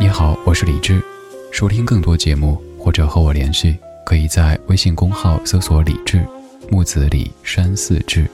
[0.00, 1.02] 你好，我是李志。
[1.52, 6.24] 收听更多节目或者和我联系，可以在微信公号搜索“李志
[6.70, 8.26] 木子李山寺志”。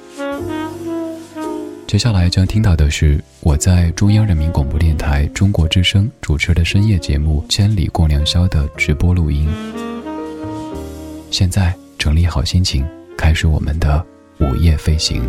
[1.86, 9.48] 接下来将听到的是我在中央人民广播电台中国之声主持的深夜节目《千里共良宵》的直播录音。
[11.30, 12.86] 现在整理好心情，
[13.18, 14.04] 开始我们的
[14.38, 15.28] 午夜飞行。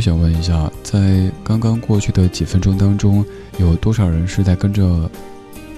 [0.00, 3.24] 想问一下，在刚刚过去的几分钟当中，
[3.58, 5.10] 有多少人是在跟着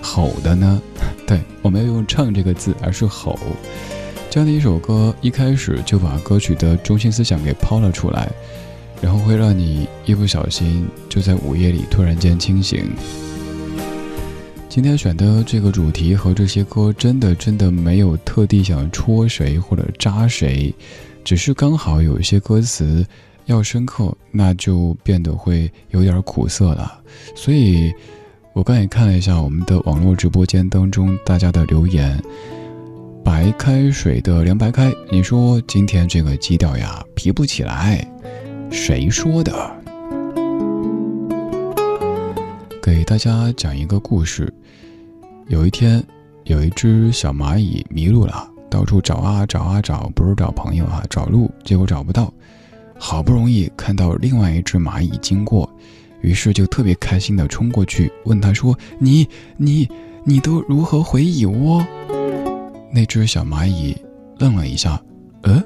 [0.00, 0.80] 吼的呢？
[1.26, 3.38] 对，我没有用“唱”这个字，而是吼。
[4.30, 8.30] 这样的一首歌，一开始就把歌曲的中心思想给抛了出来，
[9.00, 12.84] 然后会让你一不小心就在午夜里突然间清醒。
[14.68, 20.74] 今天选的这个主题和这些歌，真的真的没有特地想戳谁或者扎谁，
[21.22, 23.04] 只是刚好有一些歌词。
[23.46, 27.00] 要深刻，那就变得会有点苦涩了。
[27.34, 27.92] 所以，
[28.52, 32.22] 我刚也看了一下我们的网络直播间当中大家的留言。
[33.24, 38.04] 白开水的凉白开，你说今天这个基调呀，提不起来，
[38.70, 39.52] 谁说的？
[42.82, 44.52] 给大家讲一个故事。
[45.48, 46.02] 有一天，
[46.44, 52.32] 有一只小蚂蚁迷路了，到处找啊找啊找，不是找朋友啊，找路，结果找不到。
[53.04, 55.68] 好不容易看到另外一只蚂蚁经过，
[56.20, 59.88] 于是就特别开心的冲过去问他说：“你你
[60.24, 61.84] 你都如何回蚁窝？”
[62.94, 63.96] 那只小蚂蚁
[64.38, 65.02] 愣了一下，
[65.42, 65.60] 呃，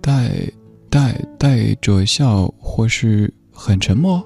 [0.00, 0.30] 带
[0.88, 4.24] 带带着笑或是很沉默。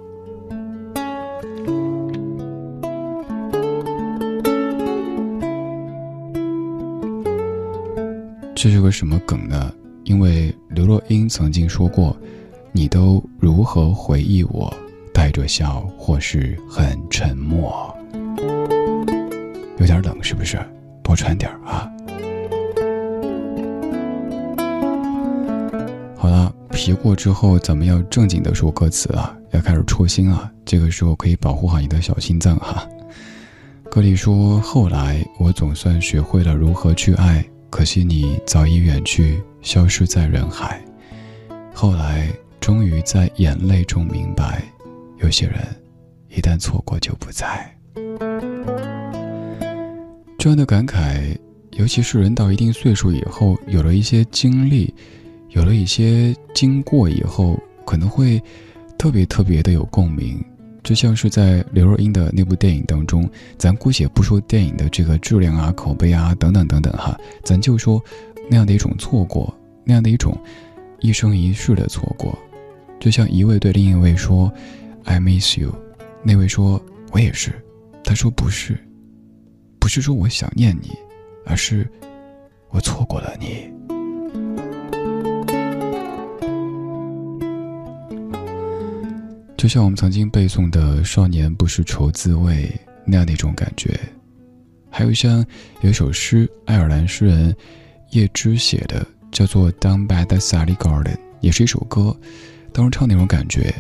[8.55, 9.73] 这是个什么梗呢？
[10.09, 12.17] 因为刘若英曾经说过
[12.73, 14.73] ：“你都如何回忆我？
[15.13, 17.95] 带着笑，或是很沉默。”
[19.79, 20.59] 有点冷，是不是？
[21.03, 21.93] 多穿点啊！
[26.17, 30.51] 好了，皮过之后，咱们要正经的说歌词了，要开始戳心了。
[30.65, 32.89] 这个时候可以保护好你的小心脏哈。
[33.91, 40.81] 歌里说：“后来我总算学会了如何去爱，可惜你早已远去。”消失在人海，
[41.75, 44.63] 后来终于在眼泪中明白，
[45.19, 45.59] 有些人
[46.29, 47.69] 一旦错过就不在。
[50.39, 51.37] 这样的感慨，
[51.73, 54.95] 尤其是人到一定岁数以后，有了一些经历，
[55.51, 58.41] 有了一些经过以后，可能会
[58.97, 60.43] 特别特别的有共鸣。
[60.83, 63.29] 就像是在刘若英的那部电影当中，
[63.59, 68.03] 咱姑且不说电影的这个质量啊、口碑啊等等等等哈，咱就说
[68.49, 69.55] 那样的一种错过。
[69.85, 70.39] 那样的一种
[71.01, 72.39] 一生一世的错过，
[73.01, 74.53] 就像一位对另一位说
[75.05, 75.75] “I miss you”，
[76.23, 76.79] 那位说
[77.11, 77.53] “我也是”，
[78.05, 78.79] 他说不是，
[79.79, 80.91] 不是说我想念你，
[81.47, 81.91] 而是
[82.69, 83.71] 我错过了你。
[89.59, 92.73] 就像我们曾经背诵的“少年不识愁滋味”
[93.05, 94.01] 那样的一种感觉，
[94.89, 95.45] 还有像
[95.83, 97.55] 有一首诗，爱尔兰诗人
[98.13, 99.07] 叶芝写的。
[99.31, 102.19] 叫做《Down by the Sally Garden》，也是一首歌。
[102.73, 103.75] 当时唱那种感觉，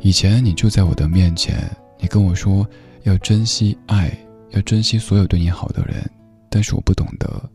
[0.00, 1.56] 以前你就在我的面前，
[1.98, 2.68] 你跟我说
[3.04, 4.14] 要珍惜爱，
[4.50, 6.04] 要珍惜所有对你好的人，
[6.50, 7.50] 但是我不懂得。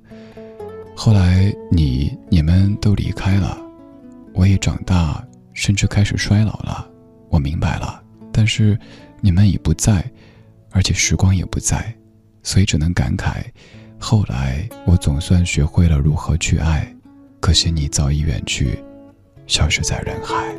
[0.95, 3.55] 后来你你们都离开了，
[4.33, 6.90] 我也长大，甚至开始衰老了。
[7.31, 8.77] 我明白了，但是
[9.21, 10.03] 你们已不在，
[10.69, 11.95] 而且时光也不在，
[12.43, 13.43] 所以只能感慨。
[13.97, 16.93] 后来我总算学会了如何去爱。
[17.39, 18.77] 可惜你早已远去，
[19.47, 20.53] 消失在人海。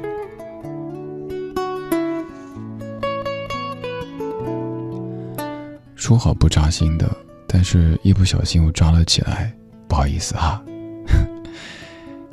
[5.94, 7.08] 说好不扎心的，
[7.46, 9.52] 但是一不小心又扎了起来，
[9.86, 10.60] 不好意思哈。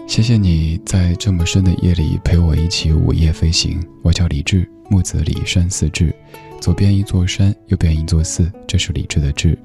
[0.09, 3.79] 谢谢你在这么深的夜里陪我一起午夜飞行。
[4.01, 6.11] 我叫李志，木子李山寺志，
[6.59, 9.55] 左边一座山，右边一座寺，这是李志的志。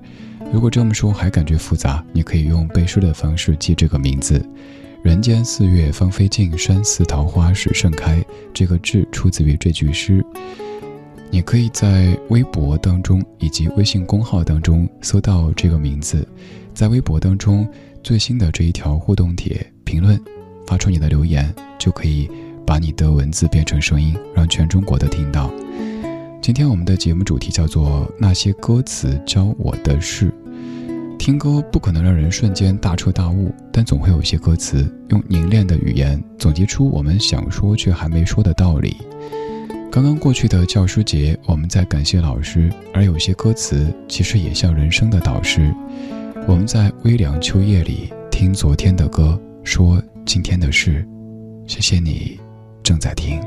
[0.53, 4.47] 如果这么说还感觉复杂，你可以用背诗的方式记这个名字：
[5.03, 8.23] 人间四月芳菲尽，山寺桃花始盛开。
[8.53, 10.23] 这个志出自于这句诗。
[11.31, 16.29] 你可以在微博当中以及微信公号当中搜到这个名字，
[16.75, 17.67] 在微博当中
[18.03, 20.21] 最新的这一条互动帖评论，
[20.67, 22.31] 发出你的留言，就可以
[22.67, 25.51] 把你的文字变成声音，让全中国都听到。
[26.43, 30.33] 今天我们的节目主题叫做那些歌词教我的事。
[31.19, 38.97] 听歌不可能让人瞬间大彻大悟，但总会有一些歌词用凝练的语言总结出我们想说却还没说的道理。
[39.91, 45.73] 刚刚过去的教师节，我们在感谢老师，而有些歌词其实也像人生的导师。
[46.47, 51.07] 我们在微凉秋夜里听昨天的歌，说今天的事。
[51.67, 52.39] 谢谢你，
[52.83, 53.41] 正在听。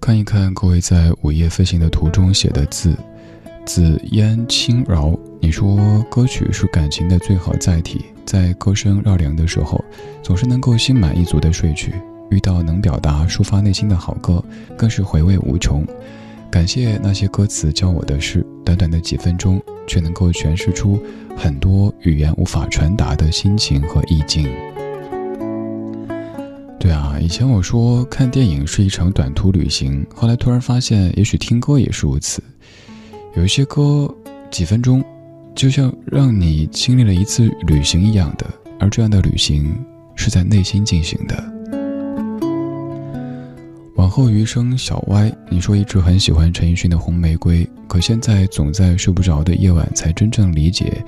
[0.00, 2.96] 看一看各位在午夜飞行的途中写的字，
[3.64, 5.18] 紫烟轻饶。
[5.40, 9.84] 你说歌曲是感情的最好载体，在歌声绕梁的时候，
[10.22, 11.92] 总是能够心满意足的睡去。
[12.30, 14.42] 遇到能表达、抒发内心的好歌，
[14.76, 15.86] 更是回味无穷。
[16.50, 20.98] 感谢那些歌词教我的事，短短的几分钟，却能够诠释出
[21.36, 24.48] 很多语言无法传达的心情和意境。
[26.78, 32.42] 对啊，以前我说看电影是一场短途旅行，后来突然发现，也许听歌也是如此。
[33.34, 34.08] 有一些歌，
[34.50, 35.04] 几分钟，
[35.54, 38.46] 就像让你经历了一次旅行一样的，
[38.78, 39.76] 而这样的旅行
[40.14, 41.55] 是在内心进行的。
[43.96, 51.02] 往后余生，小歪，你说一直很喜欢陈奕迅的《红玫瑰》，可现在总在睡不着的夜晚才真正理解。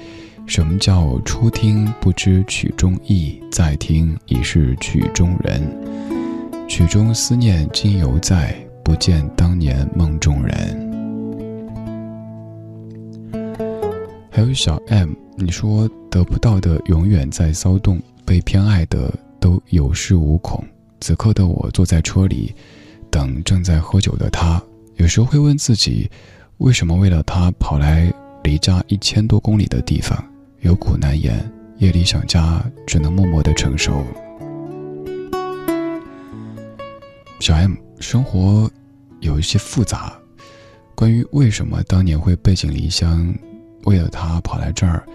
[0.47, 5.63] 什么叫初听不知曲中意，再听已是曲中人。
[6.67, 10.89] 曲中思念今犹在，不见当年梦中人。
[14.31, 20.65] 还有小 M，你说得不到的永远在骚动，被偏爱的都有恃无恐。
[21.01, 22.53] 此刻的我坐在车里，
[23.11, 24.63] 等正在喝酒的他，
[24.97, 26.11] 有时候会问自己，
[26.59, 28.13] 为什么为了他跑来
[28.43, 30.23] 离家一千多公里的地方？
[30.61, 34.05] 有苦难言，夜里想家，只能默默的承受。
[37.41, 38.69] 小 M，生活
[39.21, 40.19] 有一些复杂。
[40.95, 43.33] 关于为什么当年会背井离乡，
[43.85, 45.07] 为了他跑来这儿，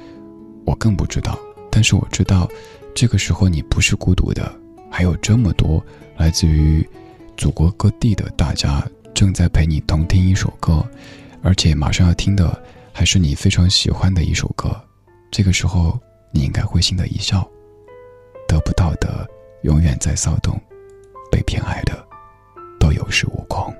[0.65, 1.37] 我更不知道。
[1.69, 2.49] 但是我知道，
[2.95, 4.49] 这个时候你不是孤独的，
[4.89, 5.83] 还有这么多
[6.15, 6.87] 来自于
[7.35, 10.85] 祖国各地的大家正在陪你同听一首歌，
[11.41, 12.61] 而且马上要听的
[12.91, 14.69] 还是你非常喜欢的一首歌。
[15.31, 15.99] 这个时候，
[16.31, 17.47] 你应该会心的一笑。
[18.47, 19.27] 得不到的
[19.63, 20.59] 永远在骚动，
[21.31, 22.05] 被偏爱的
[22.79, 23.73] 都有恃无恐。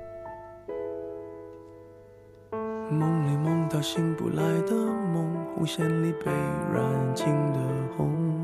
[2.90, 6.30] 梦里梦到醒不来的梦，红线里被
[6.72, 7.60] 染尽的
[7.96, 8.43] 红，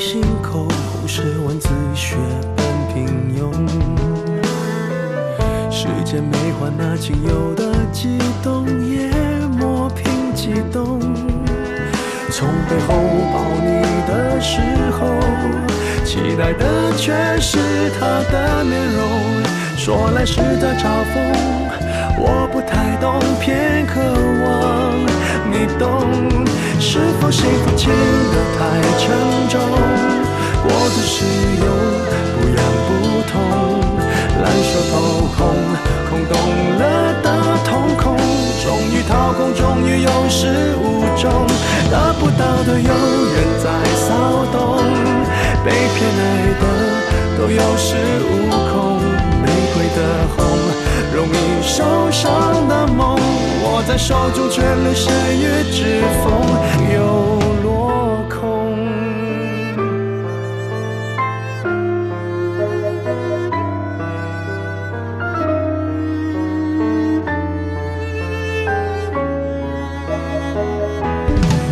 [0.00, 0.66] 心口
[1.02, 2.16] 不是文字血
[2.56, 3.04] 般平
[3.36, 3.52] 庸，
[5.70, 6.72] 时间没换。
[6.74, 9.10] 那仅有的激动也
[9.58, 10.98] 磨平激动，
[12.30, 12.94] 从背后
[13.30, 14.62] 抱你的时
[14.98, 15.06] 候，
[16.02, 17.58] 期待的却是
[18.00, 19.02] 他的面容。
[19.76, 21.20] 说来是在嘲讽，
[22.16, 24.79] 我不太懂，偏渴望。
[25.78, 25.86] 动。
[26.82, 28.60] 是否幸福轻得太
[28.98, 29.06] 沉
[29.48, 29.60] 重，
[30.62, 31.24] 过度使
[31.60, 31.66] 用
[32.34, 32.88] 不痒不
[33.30, 33.34] 痛，
[34.42, 34.92] 烂熟透
[35.36, 35.38] 红，
[36.08, 36.32] 空洞
[36.78, 36.82] 了
[37.22, 37.26] 的
[37.64, 38.16] 瞳孔，
[38.64, 40.40] 终于掏空，终于有始
[40.82, 40.82] 无
[41.20, 41.30] 终，
[41.90, 44.08] 得不到的永远在骚
[44.50, 44.58] 动，
[45.62, 46.20] 被偏爱
[46.60, 46.62] 的
[47.36, 47.88] 都有恃
[48.24, 48.30] 无
[48.69, 48.69] 恐，
[49.94, 49.98] 的
[50.36, 50.38] 红，
[51.14, 53.18] 容易受伤的梦，
[53.64, 56.30] 握在手中却流失于指缝，
[56.94, 56.98] 又
[57.62, 58.38] 落空。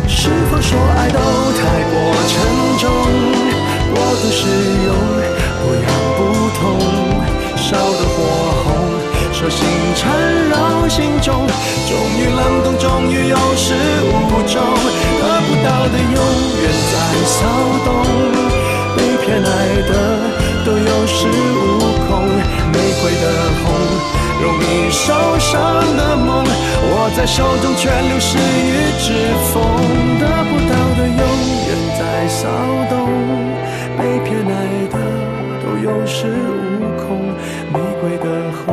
[0.07, 1.19] 是否说爱都
[1.57, 1.59] 太
[1.89, 1.95] 过
[2.27, 2.33] 沉
[2.79, 2.83] 重？
[3.91, 4.41] 过度使
[4.85, 4.87] 用，
[5.61, 5.87] 不痒，
[7.69, 8.25] 烧得火
[8.65, 8.67] 红，
[9.31, 9.61] 手心
[9.95, 10.09] 缠
[10.49, 11.45] 绕心中，
[11.87, 13.75] 终于冷冻，终于有始
[14.09, 14.09] 无
[14.49, 14.57] 终，
[15.21, 16.17] 得不到的永
[16.63, 16.93] 远在
[17.29, 17.45] 骚
[17.85, 17.87] 动，
[18.97, 19.47] 被偏爱
[19.87, 19.91] 的
[20.65, 22.25] 都有恃无恐，
[22.73, 23.25] 玫瑰的
[23.61, 23.63] 红。
[24.41, 25.53] 容易受伤
[25.95, 29.13] 的梦，握在手中却流失于指
[29.53, 29.61] 缝，
[30.17, 31.21] 得不到的永
[31.67, 32.49] 远在骚
[32.89, 32.97] 动，
[33.95, 34.57] 被偏爱
[34.89, 34.95] 的
[35.61, 36.68] 都有恃无，
[37.73, 38.67] 玫瑰的红，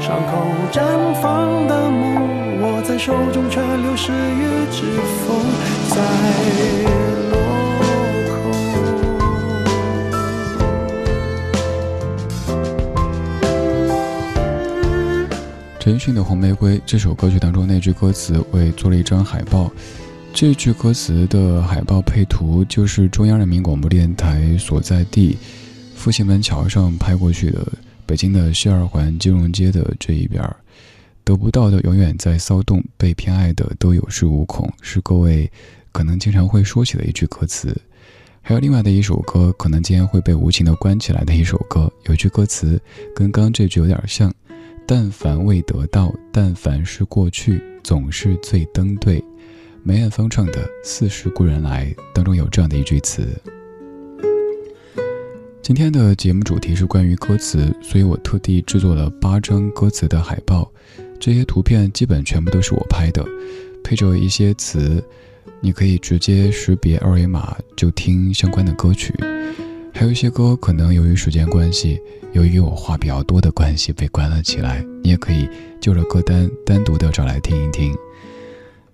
[0.00, 0.32] 伤口
[0.72, 0.80] 绽
[1.22, 4.82] 放的梦，握在手中却流失于指
[5.24, 5.36] 缝，
[5.90, 5.96] 在
[7.30, 7.36] 落
[8.28, 8.34] 空。
[15.78, 19.70] 陈奕迅的《红玫瑰》这首歌曲当中那句歌词，我做了一张海报。
[20.34, 25.38] 这句歌词的海报配图就是中央人民广播电台所在地
[25.94, 27.66] 复兴门桥上拍过去的，
[28.06, 30.56] 北京的西二环金融街的这一边儿。
[31.24, 35.50] 得不到的永远在骚动，被偏爱的都有恃无恐，是各位
[35.90, 37.76] 可能经常会说起的一句歌词。
[38.40, 42.80] 还有另外的一首歌，可能今天会被无情的关起来的一首歌，有句歌词
[43.12, 44.32] 跟刚这句有点像。
[44.86, 49.20] 但凡未得到，但凡是过去，总是最登对。
[49.82, 53.28] 梅艳芳唱的《似是故人来》当中有这样的一句词。
[55.66, 60.70] 今天的节目主题是关于歌词，所以我特地制作了八张歌词的海报。
[61.18, 63.24] 这些图片基本全部都是我拍的，
[63.82, 65.02] 配着一些词，
[65.60, 69.12] 你可以直接识别二维码就听相关的歌曲。
[69.92, 72.00] 还有一些歌，可能由于时间关系，
[72.32, 74.86] 由于我话比较多的关系被关了起来。
[75.02, 75.48] 你也可以
[75.80, 77.92] 就着歌单单独的找来听一听。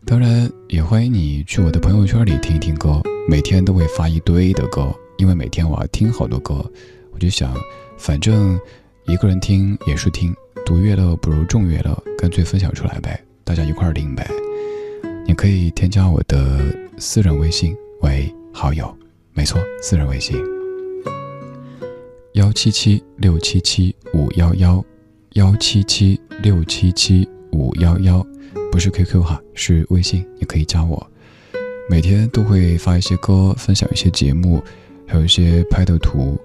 [0.07, 4.91] 当然，也欢迎你去我的朋友圈里听一听歌，每天都会发一堆的歌，
[5.23, 6.69] 因为每天我要听好多歌，
[7.13, 7.55] 我就想，
[7.97, 8.59] 反正
[9.05, 10.35] 一个人听也是听，
[10.67, 14.29] 独乐乐不如众乐乐，干脆分享出来呗，大家一块儿听呗。
[15.25, 18.93] 你可以添加我的私人微信为好友，
[19.33, 20.37] 没错，私人微信。
[22.33, 24.85] 幺七七六七七五幺幺，
[25.35, 28.27] 幺七七六七七五幺幺，
[28.73, 31.09] 不是 QQ 哈，是微信，你可以加我。
[31.89, 34.61] 每天都会发一些歌，分享一些节目，
[35.13, 36.41] 还有一些拍的图，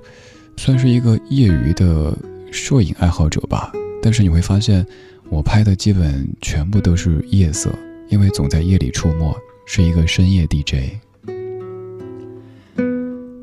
[0.58, 2.14] 算是一个业余的
[2.52, 3.72] 摄影爱好者吧。
[4.02, 4.86] 但是你会发现，
[5.30, 7.74] 我拍的基本全部都是夜色，
[8.10, 9.34] 因为总在夜里出没，
[9.66, 10.98] 是一个深夜 DJ。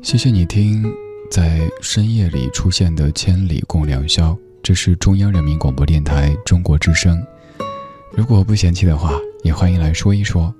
[0.03, 0.85] 谢谢你听。
[1.31, 4.29] 在深夜里出现的《千里共良宵》，
[4.61, 7.19] 这是中央人民广播电台中国之声。
[8.11, 9.11] 如果不嫌弃的话，
[9.41, 10.53] 也欢迎来说一说。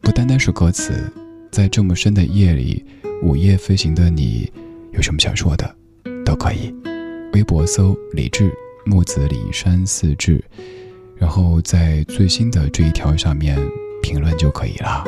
[0.00, 1.12] 不单单是歌词，
[1.50, 2.84] 在这么深的夜里，
[3.22, 4.50] 午夜飞行的你，
[4.92, 5.74] 有什么想说的，
[6.24, 6.74] 都可以。
[7.32, 8.52] 微博搜“李志
[8.84, 10.42] 木子李山四志”，
[11.16, 13.58] 然后在最新的这一条上面
[14.02, 15.04] 评论就可以了。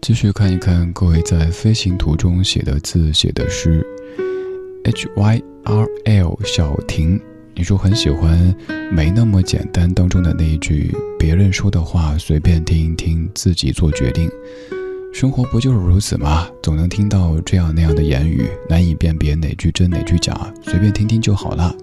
[0.00, 3.86] 继续看一看各位在飞行途中写的字、写的诗。
[4.84, 7.20] H Y R L 小婷，
[7.54, 8.54] 你说很喜欢
[8.92, 14.30] 《没那么简单》当中的那一句：“别人说的话随便听一听，自己做决定。”
[15.12, 16.48] 生活不就是如此吗？
[16.62, 21.76] 总能听到这样那样的言语，难以辨别哪句真哪句假，随便听听就好了。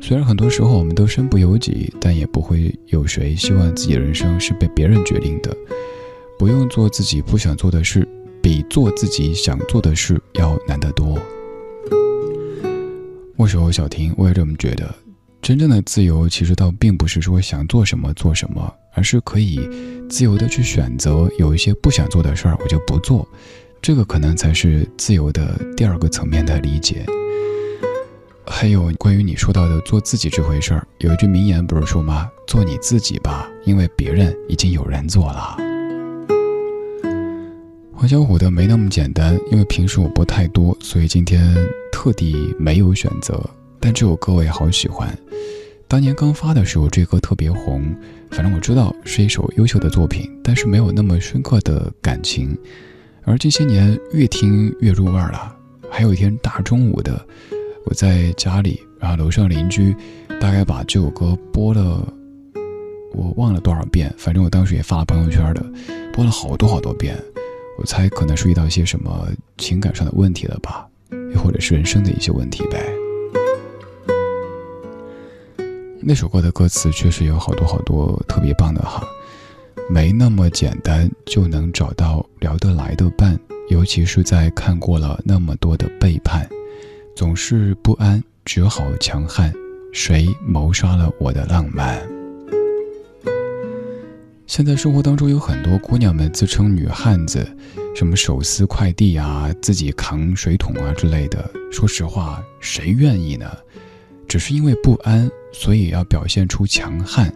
[0.00, 5.54] 虽然很多时候我们都身不由己，但也不会有谁希望自己的人生是被别人决定的。
[6.38, 8.06] 不用做自己不想做的事，
[8.40, 11.18] 比做自己想做的事要难得多。
[13.40, 14.94] 握手，小婷，我也这么觉得。
[15.40, 19.66] 真正的自由，其实倒并不是说想做什么做什么，而是可以
[20.10, 21.26] 自由的去选择。
[21.38, 23.26] 有一些不想做的事儿，我就不做。
[23.80, 27.06] 这个可能才是自由的第二个层面的理解。
[28.46, 32.28] 还有关于你说到的做自己这回事儿，有一句名言不是说吗？
[32.46, 35.69] 做你自己吧，因为别人已经有人做了。
[38.00, 41.54] 黄小琥的没那么简单，因为平时我播太多，所以今天
[41.92, 43.38] 特地没有选择。
[43.78, 45.14] 但这首歌我也好喜欢，
[45.86, 47.94] 当年刚发的时候这歌特别红。
[48.30, 52.56] 反正我知道是一首优秀的作品，但是没有那么深刻的感情。
[53.24, 55.54] 而这些年越听越入味了。
[55.90, 57.22] 还有一天大中午的，
[57.84, 59.94] 我在家里，然后楼上邻居
[60.40, 62.10] 大概把这首歌播了，
[63.12, 65.62] 我忘了多少遍，反正我当时也发了朋友圈的，
[66.14, 67.14] 播了好多好多遍。
[67.78, 70.86] 我猜可能是遇到一些什么情感上的问题了吧，
[71.34, 72.84] 又或者是人生的一些问题呗。
[76.02, 79.06] 那首歌的歌词确实有好多好多特别棒的哈，
[79.90, 86.48] 没那么简单就能找到聊得来的伴，尤其是在看过了那么多的背叛，
[87.14, 89.52] 总是不安，只好强悍。
[89.92, 92.19] 谁谋杀了我的浪漫？
[94.50, 97.48] 现在生活当中有很多姑娘们自称女汉子，
[97.94, 101.48] 什么手撕快递啊，自己扛水桶啊之类的。
[101.70, 103.48] 说实话，谁愿意呢？
[104.26, 107.32] 只是因为不安，所以要表现出强悍，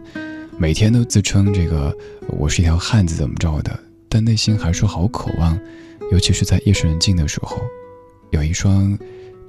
[0.57, 1.97] 每天都自称这个
[2.27, 5.57] 我是一条汉子怎么着的，但内心还是好渴望，
[6.11, 7.61] 尤其是在夜深人静的时候，
[8.31, 8.99] 有一双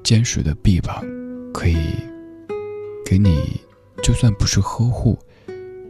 [0.05, 1.05] 坚实的臂膀，
[1.53, 1.77] 可以
[3.05, 3.61] 给你，
[4.05, 5.19] 就算不是呵护，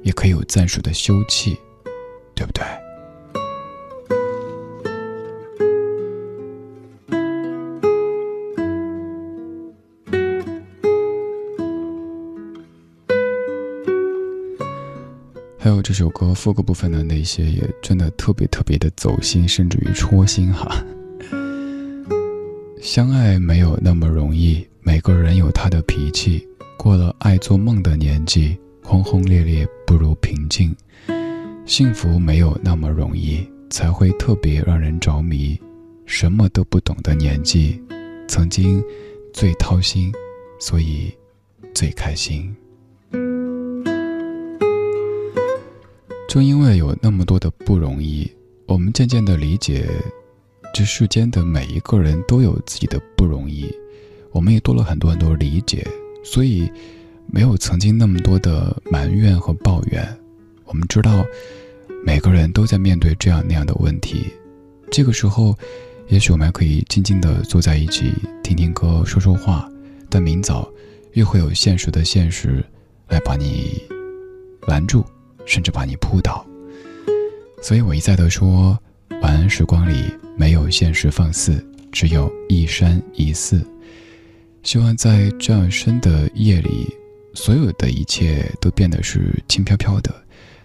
[0.05, 1.55] 也可以有暂时的休憩，
[2.37, 2.62] 对不对？
[15.59, 20.81] 还有这首歌副歌部分的那些，也真的特别特别的走心，甚至于戳心哈。
[22.81, 26.46] 相爱没有那么容易，每个人有他的脾气。
[26.79, 30.72] 过了爱做梦的年纪，轰轰烈烈不如平静。
[31.66, 35.61] 幸福没有那么容易，才会特别让人着迷。
[36.05, 37.83] 什么都不懂的年纪，
[38.29, 38.81] 曾经
[39.33, 40.12] 最掏心，
[40.61, 41.12] 所以
[41.74, 42.55] 最开心。
[46.29, 48.31] 正因为有那么多的不容易，
[48.66, 49.88] 我们渐渐的理解，
[50.72, 53.74] 这世间的每一个人都有自己的不容易，
[54.31, 55.85] 我们也多了很多很多理解，
[56.22, 56.70] 所以
[57.26, 60.16] 没有曾经那么多的埋怨和抱怨。
[60.66, 61.24] 我们知道，
[62.05, 64.26] 每个人都在面对这样那样的问题，
[64.90, 65.57] 这个时候，
[66.09, 69.68] 也许我们还可以静静的坐在一起，听听歌，说说话。
[70.11, 70.70] 但明早，
[71.14, 72.64] 又会有现实的现实，
[73.09, 73.83] 来把你
[74.66, 75.05] 拦住。
[75.48, 76.44] 甚至把你扑倒，
[77.62, 78.76] 所以我一再的说，
[79.22, 83.64] 晚安时光里没有现实放肆，只有一山一寺。
[84.64, 86.92] 希望在这样深的夜里，
[87.33, 90.12] 所有的一切都变得是轻飘飘的，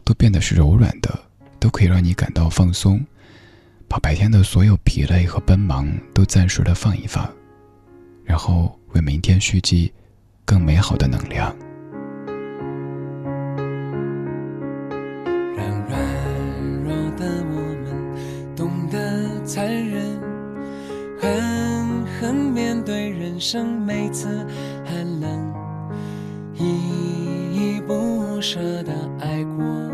[0.04, 1.20] 都变得是柔软的，
[1.60, 3.06] 都可以让你感到放松，
[3.88, 7.30] 把白天的所有疲累和奔忙都暂时的放一放，
[8.24, 9.92] 然后为明天蓄积
[10.46, 11.56] 更美好的能量。
[15.56, 16.00] 让软
[16.84, 20.20] 弱的我们懂得残忍，
[21.20, 24.46] 狠狠面对人生每次
[24.86, 25.54] 寒冷，
[26.56, 29.91] 依依不舍的爱过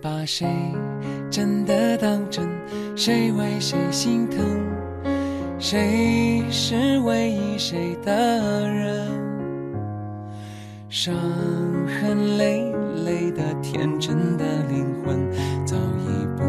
[0.00, 0.46] 把谁
[1.30, 2.48] 真的当真？
[2.94, 4.38] 谁为谁心疼？
[5.58, 9.08] 谁是唯一谁的人？
[10.88, 11.14] 伤
[11.86, 12.72] 痕累
[13.04, 15.18] 累的天真的灵魂，
[15.66, 16.44] 早已不。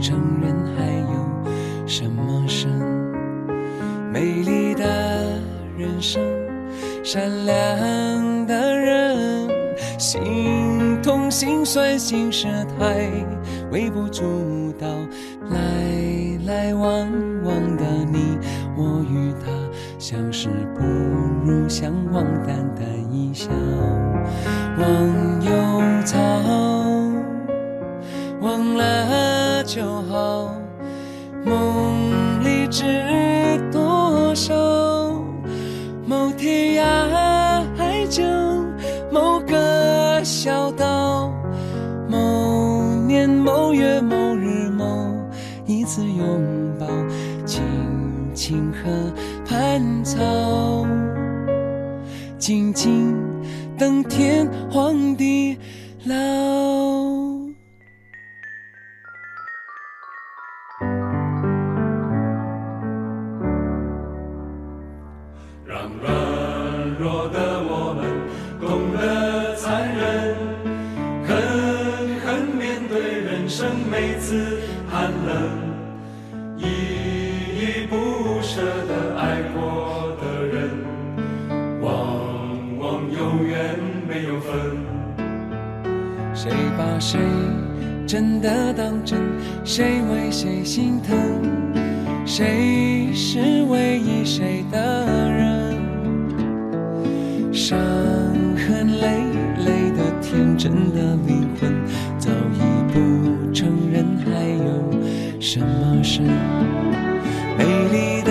[0.00, 2.70] 承认还有什么深？
[4.12, 4.84] 美丽的
[5.78, 6.20] 人生，
[7.02, 9.48] 善良的人，
[9.98, 10.20] 心
[11.34, 12.46] 心酸心事
[12.78, 13.10] 太
[13.72, 14.86] 微不足道。
[15.50, 15.58] 来
[16.46, 17.10] 来往
[17.42, 18.38] 往的你
[18.76, 19.50] 我与他，
[19.98, 20.84] 相识不
[21.44, 23.50] 如相忘，淡淡一笑，
[24.78, 25.33] 忘
[52.44, 53.16] 静静
[53.78, 55.56] 等天荒地
[56.04, 56.53] 老。
[88.14, 89.18] 真的当真？
[89.64, 91.18] 谁为谁心疼？
[92.24, 95.74] 谁是唯一谁的人？
[97.52, 97.76] 伤
[98.54, 99.08] 痕累
[99.66, 101.74] 累的天真的灵魂，
[102.16, 102.58] 早已
[102.92, 104.30] 不承认还
[104.62, 106.20] 有什么是？
[107.58, 108.30] 美丽的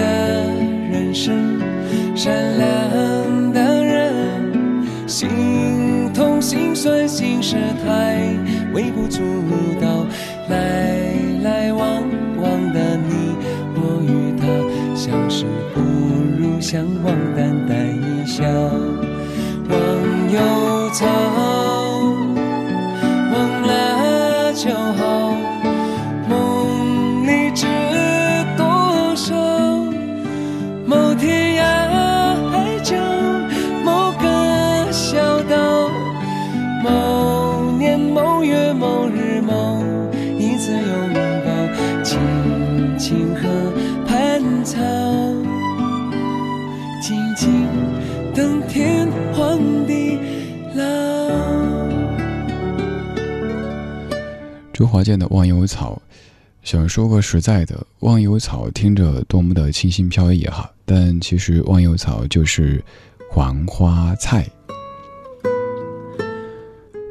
[0.94, 1.60] 人生，
[2.16, 5.28] 善良的人，心
[6.14, 8.34] 痛心酸心事太
[8.74, 9.22] 微不足
[9.80, 10.06] 道，
[10.50, 12.04] 来来往
[12.38, 13.36] 往的你
[13.76, 14.46] 我与他，
[14.96, 15.80] 相识不
[16.38, 17.16] 如相忘，
[54.94, 56.00] 周华健的《忘忧草》，
[56.62, 62.80] 想说个实在的，忘忧草听着多么的清新飘逸哈，但其实忘忧草就是
[63.28, 64.48] 黄花菜。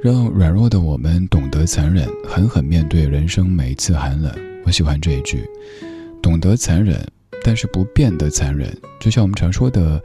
[0.00, 4.32] 让软弱的我们懂得残忍，狠狠面对人生每一次寒冷。
[4.64, 5.44] 我喜欢这一句，
[6.22, 7.04] 懂得残忍，
[7.42, 8.72] 但是不变得残忍。
[9.00, 10.00] 就像我们常说的，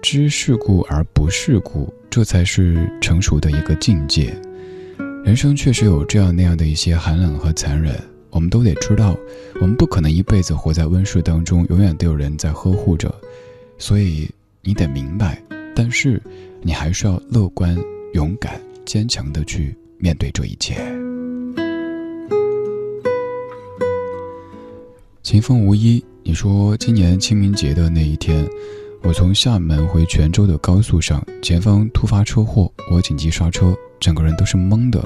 [0.00, 4.32] 知世故而不世故，这才是成熟的一个境界。
[5.26, 9.18] 人生确实有这样那样的一些寒冷和残忍，我们都得知道，
[9.60, 13.12] 我们不可能一辈子活在温室当中，永远都有人在呵护着，
[13.76, 14.30] 所以
[14.62, 15.42] 你得明白，
[15.74, 16.22] 但是
[16.62, 17.76] 你还是要乐观、
[18.12, 20.76] 勇敢、坚强的去面对这一切。
[25.24, 28.48] 秦风无一，你说今年清明节的那一天，
[29.02, 35.02] 我从厦门回泉州的高速上，前方突发车祸，我紧急刹车，整个人都是懵的。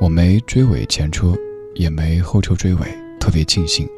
[0.00, 1.34] 我没追尾前车，
[1.74, 2.80] 也没后车追尾，
[3.18, 3.88] 特别庆幸。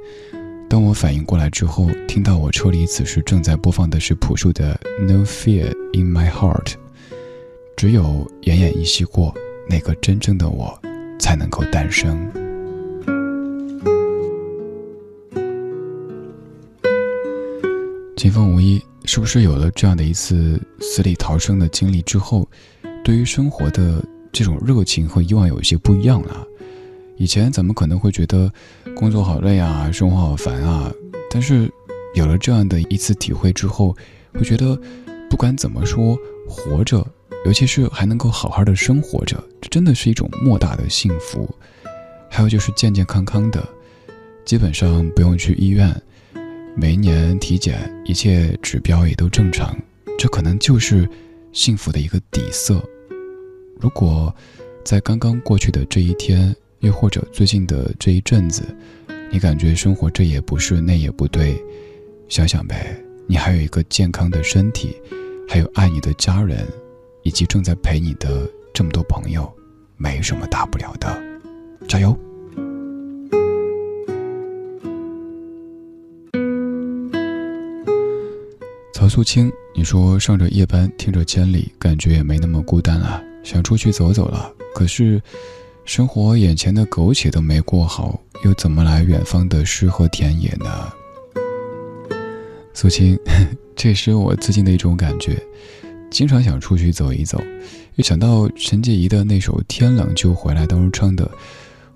[0.69, 6.65] 当我反应过来之后，听到我车里此时正在播放的是朴树的《No Fear in My Heart》，
[7.77, 8.03] 只有
[8.45, 9.35] 奄奄一息过，
[9.69, 10.81] 那个真正的我，
[11.19, 12.31] 才能够诞生。
[18.17, 22.49] 秦风无一，是不是有了这样的一次死里逃生的经历之后，
[23.05, 26.47] 对于生活的这种热情和以往有一些不一样了？
[27.17, 28.51] 以前咱们可能会觉得
[28.97, 30.91] 工作好累啊，生活好烦啊，
[31.31, 31.71] 但是
[32.15, 33.95] 有了这样的一次体会之后，
[34.35, 34.79] 会觉得
[35.29, 36.17] 不管怎么说，
[36.49, 37.07] 活着，
[37.45, 41.49] 尤其是还能够好好的生活着，这真的是一种莫大的幸福。
[42.31, 43.69] 还有就是健健康康的，
[44.45, 45.95] 基本上不用去医院。
[46.75, 49.77] 每一年体检，一切指标也都正常，
[50.19, 51.09] 这可能就是
[51.53, 52.83] 幸福的一个底色。
[53.79, 54.35] 如果
[54.83, 58.65] 在刚刚过去的这一天，又或者最近的这一阵子，
[59.31, 61.63] 你感觉生活这也不是那也不对，
[62.29, 64.97] 想想呗，你还有一个健康的身体，
[65.47, 66.67] 还有爱你的家人，
[67.23, 69.53] 以及正在陪你的这么多朋友，
[69.99, 71.23] 没什么大不了的，
[71.87, 72.19] 加油！
[79.03, 84.49] 曹素清，你说上着夜班，听着千里，感觉也没那么孤单啊，想出去走走了。
[84.77, 85.21] 可是，
[85.85, 90.93] 生活眼前的苟且都没过好，又怎么来远方的诗和田野呢？
[92.75, 93.19] 素清，
[93.75, 95.37] 这是我最近的一种感觉，
[96.09, 97.43] 经常想出去走一走，
[97.97, 101.29] 又想到陈洁仪的那首《天冷就回来》当中唱的。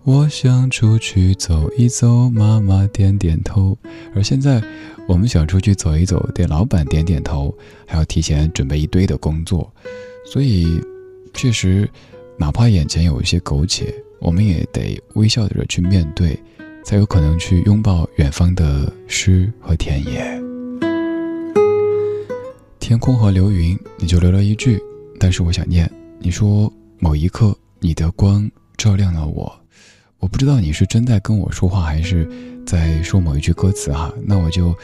[0.07, 3.77] 我想出去走一走，妈妈点点头。
[4.15, 4.63] 而现在，
[5.09, 7.53] 我们想出去走一走，得老板点点头，
[7.85, 9.69] 还要提前准备一堆的工作。
[10.25, 10.81] 所以，
[11.35, 11.91] 确实，
[12.39, 16.39] 哪怕眼前有一些苟且，我们也得微笑着去面对，
[16.85, 20.41] 才有可能去拥抱远方的诗和田野。
[22.79, 24.81] 天空和流云，你就留了一句，
[25.19, 25.91] 但是我想念。
[26.21, 29.53] 你说某一刻，你的光照亮了我。
[30.19, 32.29] 我不知道你是真在跟我说话，还是
[32.67, 34.13] 在说某一句歌词哈。
[34.25, 34.75] 那我就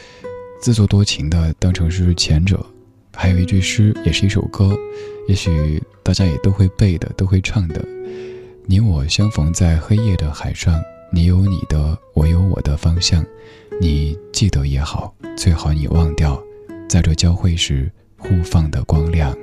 [0.61, 2.63] 自作多情的当成是前者。
[3.15, 4.75] 还有一句诗，也是一首歌，
[5.27, 7.83] 也许大家也都会背的，都会唱的。
[8.65, 13.23] 你我相逢在黑夜的海上，你有你的，我有我的方向。
[13.79, 16.41] 你记得也好，最好你忘掉，
[16.89, 19.35] 在这交汇时互放的光亮。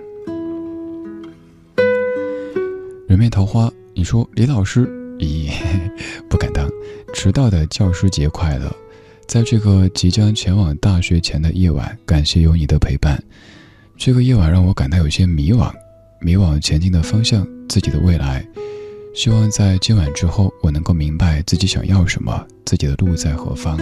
[3.06, 4.88] 人面桃花，你说李老师，
[5.20, 5.52] 咦，
[6.28, 6.68] 不敢当。
[7.12, 8.74] 迟到的教师节快乐，
[9.26, 13.22] 在这个即将前往大学前的夜晚，感谢有你的陪伴。
[13.98, 15.70] 这个夜晚让我感到有些迷惘，
[16.20, 18.46] 迷惘前进的方向，自己的未来。
[19.14, 23.76] 希望在今晚之后，我能够明白自己想要什么，自己的路在何方。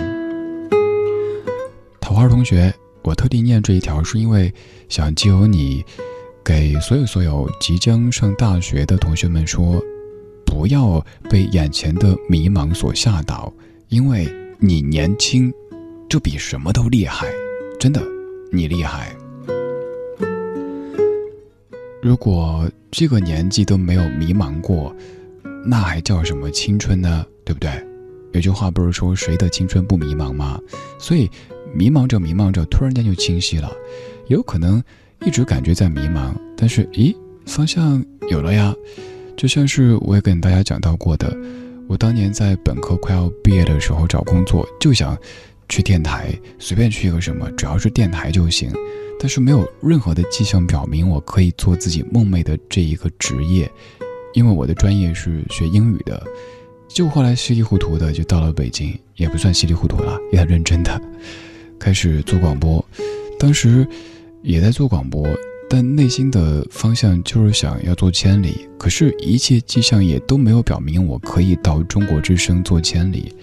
[2.00, 4.52] 桃花同学，我特地念这一条，是因为
[4.88, 5.84] 想借由你。
[6.44, 9.78] 给所有所有即将上大学的同学们说，
[10.48, 13.52] 不要被眼前的迷茫所吓倒，
[13.90, 14.26] 因为
[14.58, 15.52] 你年轻，
[16.08, 17.26] 这比什么都厉害，
[17.78, 18.02] 真的，
[18.50, 19.14] 你厉害。
[22.02, 24.96] 如果这个年纪都没有迷茫过，
[25.66, 27.26] 那还叫什么青春呢？
[27.44, 27.70] 对不对？
[28.32, 30.58] 有句话不是说谁的青春不迷茫吗？
[30.98, 31.30] 所以，
[31.74, 33.70] 迷茫着迷茫着，突然间就清晰了，
[34.28, 34.82] 有可能。
[35.26, 37.12] 一直感觉在迷茫，但是咦，
[37.44, 38.72] 方向有了呀！
[39.38, 41.32] 就像是我也跟大家讲到过的，
[41.86, 45.16] 我当年在本科快要毕业的时候找工作，就想
[45.68, 48.68] 去电台，随便去一个什么，只要是电台就行。
[49.20, 53.70] 但是没有任何的迹象表明我可以做自己梦寐的这一个职业，
[54.34, 56.20] 因为我的专业是学英语的。
[56.88, 61.00] 就后来稀里糊涂的就到了北京，也不算稀里糊涂了，也很认真的
[61.78, 62.84] 开始做广播。
[63.38, 63.86] 当时。
[64.40, 65.26] 也在做广播，
[65.70, 68.68] 但内心的方向就是想要做千里。
[68.78, 73.34] 可是，一切迹象也都没有表明我可以到中国之声做千里。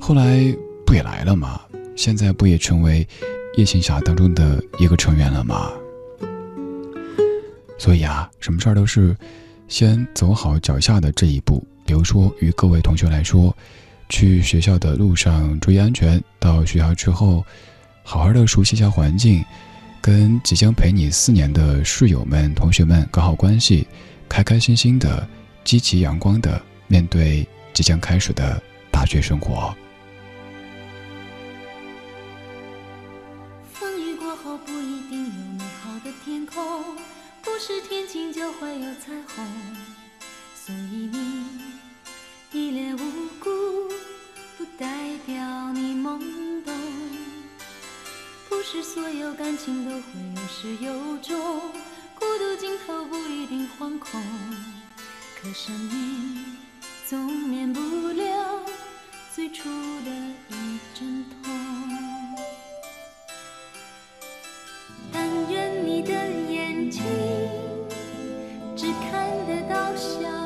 [0.00, 0.54] 后来
[0.86, 1.60] 不也来了吗？
[1.96, 3.06] 现在不也成为
[3.56, 5.72] 夜行侠当中的一个成员了吗？
[7.78, 9.16] 所以啊，什么事儿都是
[9.66, 11.66] 先走好脚下的这一步。
[11.84, 13.56] 比如说，与各位同学来说，
[14.08, 17.44] 去学校的路上注意安全，到学校之后，
[18.04, 19.44] 好好的熟悉一下环境。
[20.06, 23.84] 跟即将陪你四年的室友们、同学们搞好关系，
[24.28, 25.28] 开开心心的、
[25.64, 29.74] 积极阳光的面对即将开始的大学生活。
[33.72, 36.62] 风雨过后不一定有美好的天空，
[37.42, 39.44] 不是天晴就会有彩虹，
[40.54, 41.44] 所以你
[42.52, 43.00] 一脸无
[43.40, 43.50] 辜，
[44.56, 44.86] 不代
[45.26, 46.20] 表你懵
[46.64, 46.72] 懂。
[48.48, 50.00] 不是所有感情都会
[50.34, 51.60] 有始有终，
[52.18, 54.22] 孤独尽头不一定惶恐，
[55.40, 56.56] 可生命
[57.08, 58.60] 总免不了
[59.34, 59.68] 最初
[60.04, 60.10] 的
[60.48, 61.52] 一阵痛。
[65.12, 66.12] 但愿你的
[66.50, 67.02] 眼睛
[68.76, 70.45] 只看得到笑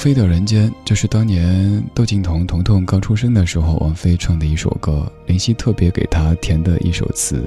[0.00, 7.44] 菲的《人间》就是当年窦靖童童童刚出生的时候，王菲唱的一首歌，林夕特别给他填的一首词，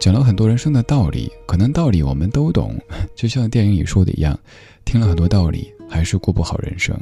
[0.00, 1.30] 讲了很多人生的道理。
[1.46, 2.76] 可能道理我们都懂，
[3.14, 4.36] 就像电影里说的一样，
[4.84, 7.00] 听了很多道理，还是过不好人生。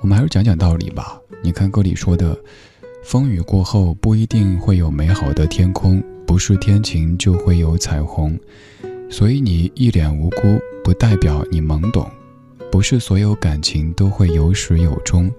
[0.00, 1.20] 我们还是讲讲道理吧。
[1.42, 2.34] 你看歌里说的，
[3.04, 8.34] 风雨过后不一定会有美好的天空，不是天晴就会有彩虹，
[9.10, 12.10] 所以你一脸无辜，不代表你懵懂。
[12.70, 15.30] 不是所有感情都会有始有终，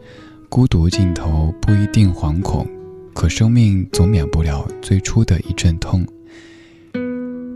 [0.49, 2.67] 孤独尽头不一定惶恐，
[3.13, 6.05] 可生命总免不了最初的一阵痛。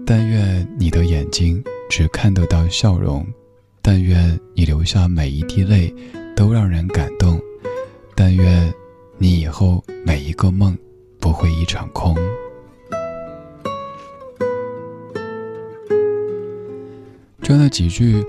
[0.06, 3.26] 但愿你的眼睛只看得到笑容，
[3.82, 5.94] 但愿你流下每一滴泪
[6.36, 7.42] 都让人感动，
[8.16, 8.74] 但愿
[9.18, 10.78] 你以后每一个梦
[11.20, 12.16] 不会一场空。
[17.42, 18.24] 就那几句。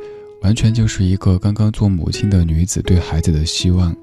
[0.45, 3.97] 完全就是一个刚刚做母亲的女子对孩子的希望，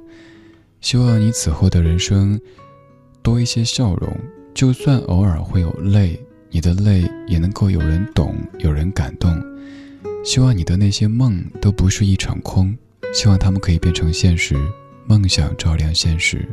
[0.82, 2.38] 希望你此后的人生
[3.22, 4.12] 多一些笑容，
[4.52, 6.20] 就算偶尔会有泪，
[6.50, 9.40] 你的泪也能够有人懂，有人感动。
[10.26, 12.76] 希望你的那些梦都不是一场空，
[13.14, 14.56] 希望他们可以变成现实，
[15.06, 16.44] 梦想照亮现实。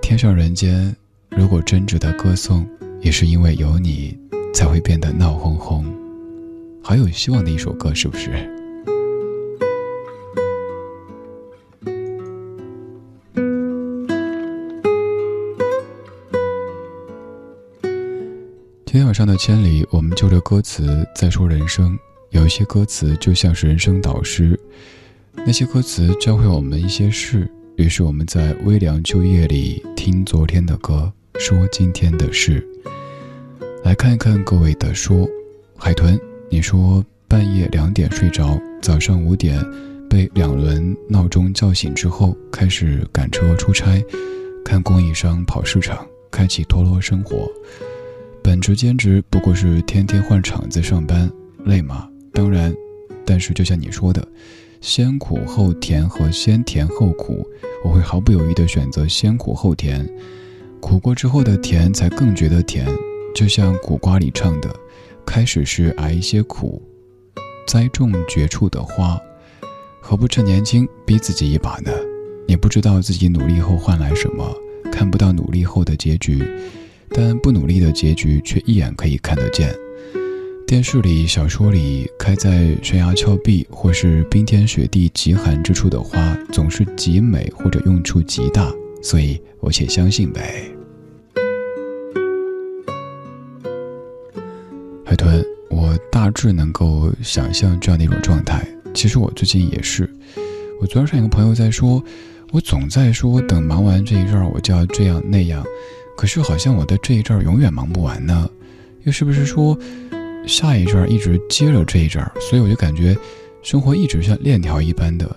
[0.00, 0.94] 天上人间，
[1.28, 2.64] 如果真值得歌颂，
[3.00, 4.16] 也是因为有你，
[4.54, 5.84] 才会变得闹哄哄。
[6.84, 8.30] 好有希望的一首歌，是不是？
[18.92, 21.96] 天晚上的千里，我们就着歌词在说人生。
[22.30, 24.58] 有一些歌词就像是人生导师，
[25.46, 27.48] 那些歌词教会我们一些事。
[27.76, 32.66] 于是我们在微凉秋夜里听昨天的歌，说今天的事。
[33.84, 35.24] 来看一看各位的说，
[35.76, 36.18] 海豚，
[36.50, 39.64] 你说半夜两点睡着，早上五点
[40.08, 44.04] 被两轮闹钟叫醒之后，开始赶车出差，
[44.64, 47.48] 看供应商跑市场，开启陀螺生活。
[48.42, 51.30] 本职兼职不过是天天换场子上班，
[51.64, 52.08] 累吗？
[52.32, 52.74] 当然，
[53.24, 54.26] 但是就像你说的，
[54.80, 57.46] 先苦后甜和先甜后苦，
[57.84, 60.08] 我会毫不犹豫地选择先苦后甜。
[60.80, 62.86] 苦过之后的甜才更觉得甜，
[63.34, 64.74] 就像苦瓜里唱的
[65.26, 66.82] ：“开始时挨一些苦，
[67.66, 69.20] 栽种绝处的花，
[70.00, 71.92] 何不趁年轻逼自己一把呢？
[72.48, 74.50] 你不知道自己努力后换来什么，
[74.90, 76.42] 看不到努力后的结局。”
[77.12, 79.74] 但不努力的结局却一眼可以看得见。
[80.66, 90.70] 电视里、小说里，开在悬崖峭壁或是冰天雪地极寒之处的花，总是极美或者用处极大，所以我且相信呗。
[95.04, 98.64] 海豚，我大致能够想象这样的一种状态。
[98.94, 100.08] 其实我最近也是，
[100.80, 102.00] 我昨天上一个朋友在说，
[102.52, 105.64] 我总在说等忙完这一阵儿，我就要这样那样。
[106.20, 108.46] 可是好像我的这一阵儿永远忙不完呢，
[109.04, 109.74] 又是不是说
[110.46, 112.30] 下一阵儿一直接着这一阵儿？
[112.38, 113.16] 所以我就感觉
[113.62, 115.34] 生活一直像链条一般的。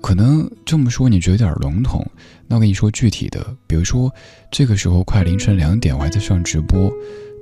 [0.00, 2.02] 可能这么说你觉得有点笼统，
[2.46, 4.10] 那我跟你说具体的，比如说
[4.50, 6.90] 这个时候快凌晨两点，我还在上直播，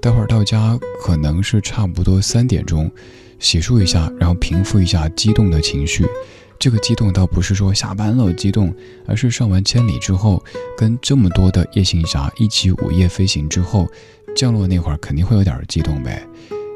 [0.02, 2.90] 待会儿到家可能是差不多三点钟，
[3.38, 6.04] 洗漱一下，然后平复一下激动的情绪。
[6.58, 8.74] 这个激动倒不是说下班了激动，
[9.06, 10.42] 而是上完千里之后，
[10.78, 13.86] 跟这么多的夜行侠一起午夜飞行之后，
[14.34, 16.26] 降落那会儿肯定会有点激动呗。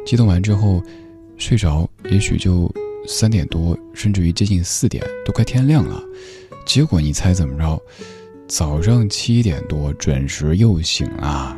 [0.05, 0.83] 激动完之后，
[1.39, 2.71] 睡着也许就
[3.07, 6.03] 三点多，甚至于接近四点，都快天亮了。
[6.67, 7.81] 结果你猜怎么着？
[8.47, 11.57] 早上七点多准时又醒了。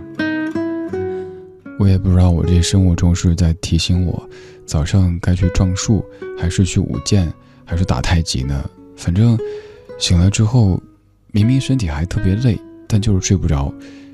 [1.79, 4.29] 我也不知道我这生物钟是在提醒我，
[4.67, 6.05] 早上该去撞树，
[6.39, 7.33] 还是去舞剑。
[7.71, 8.69] 还是打太极呢？
[8.97, 9.39] 反正
[9.97, 10.83] 醒了之后，
[11.31, 12.59] 明明身体还特别累，
[12.89, 13.73] 但就是睡不着，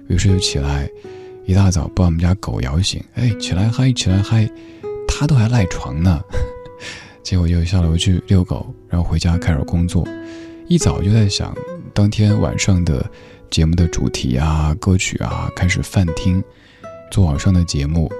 [0.09, 0.87] 于是就起来，
[1.47, 4.47] 一大早把我们家狗摇醒，哎，起来嗨，起来嗨，
[5.09, 6.21] 它都还赖床呢。
[7.25, 10.07] 结果就下楼去遛狗，然后回家开始工作。
[10.69, 11.57] 一早就在想
[11.95, 13.11] 当天晚上的
[13.51, 16.45] 节目的主题啊、歌曲啊，开始泛听，
[17.11, 18.13] 做网上的节目，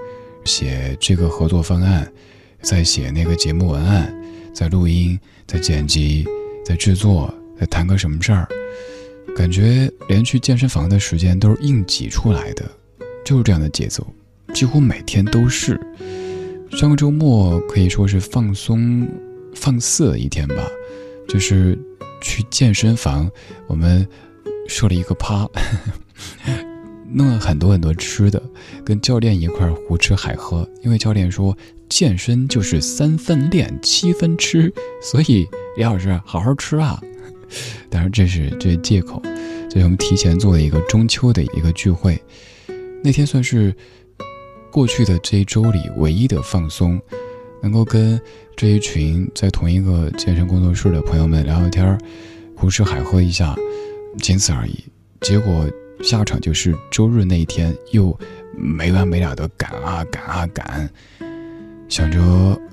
[0.47, 2.11] 写这个合作方案，
[2.63, 4.16] 再写那个节目文案。
[4.57, 6.27] 在录音，在剪辑，
[6.65, 8.49] 在制作，在谈个什么事儿，
[9.37, 12.65] 感觉连去健身房的时间都是硬挤出来的，
[13.23, 14.07] 就是这样的节奏，
[14.55, 15.79] 几乎每天都是。
[16.71, 19.07] 上个周末可以说是放松、
[19.55, 20.67] 放肆的一天吧，
[21.29, 21.79] 就是
[22.23, 23.31] 去健身房，
[23.67, 24.09] 我们
[24.69, 25.47] 设了一个趴，
[27.13, 28.43] 弄了很多很多吃的，
[28.85, 30.69] 跟教练一块儿胡吃海喝。
[30.83, 31.57] 因为教练说
[31.89, 35.47] 健身就是三分练七分吃，所以
[35.77, 37.01] 李老师好好吃啊。
[37.89, 39.23] 当然这是这是借口。
[39.71, 42.19] 所以我们提前做了一个中秋的一个聚会，
[43.05, 43.75] 那天算是
[44.73, 46.99] 过去的这一周里唯一的放松，
[47.63, 48.19] 能够跟
[48.57, 51.99] 这一群在同一个健身工作室的朋友们聊聊天儿
[52.55, 53.55] 胡吃海喝一下，
[54.19, 54.83] 仅此而已。
[55.21, 55.69] 结果
[56.03, 58.17] 下场就是周日那一天又
[58.57, 60.89] 没完没了的赶啊赶啊赶，
[61.89, 62.21] 想着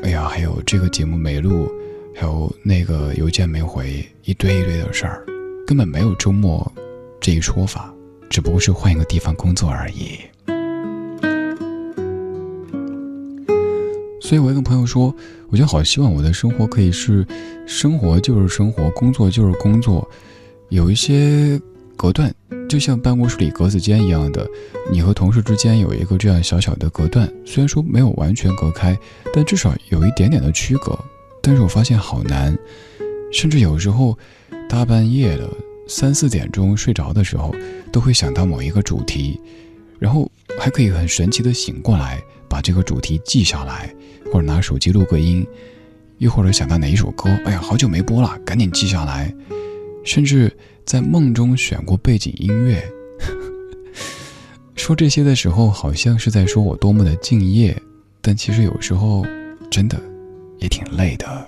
[0.03, 1.67] 哎呀还有这个节目没录，
[2.15, 5.25] 还有那个邮件没回，一堆一堆的事儿，
[5.65, 6.69] 根本没有周末
[7.19, 7.91] 这一说法，
[8.29, 10.19] 只不过是换一个地方工作而已。
[14.21, 15.13] 所以我跟朋友说，
[15.49, 17.25] 我就好希望我的生活可以是
[17.65, 20.07] 生活就是生活，工作就是工作，
[20.69, 21.59] 有一些。
[21.95, 22.33] 隔断
[22.67, 24.47] 就像办公室里格子间一样的，
[24.91, 28.97] 你和同事之间有一个这样小小的隔断，虽然说没有完全隔开，
[29.33, 30.97] 但至少有一点点的区隔。
[31.41, 32.57] 但是我发现好难，
[33.31, 34.17] 甚至有时候
[34.69, 35.49] 大半夜的
[35.87, 37.53] 三四点钟睡着的时候，
[37.91, 39.39] 都会想到某一个主题，
[39.99, 43.93] 然后还可以很神奇的醒过来，把这个主题记下来，
[44.31, 45.45] 或者拿手机录个音，
[46.19, 49.33] 又或者想到哪一首歌，哎呀，好久没播了，赶紧记下来，
[50.03, 50.51] 甚至。
[50.85, 52.83] 在梦中选过背景音乐，
[54.75, 57.81] 说这些的时候，好像是在说我多么的敬业，
[58.19, 59.25] 但其实有时候
[59.71, 59.97] 真的
[60.59, 61.47] 也挺累的。